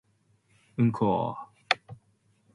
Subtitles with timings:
[0.77, 1.37] うんこ